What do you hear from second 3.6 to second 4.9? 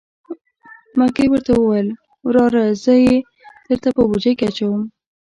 درته په بوجۍ کې اچوم.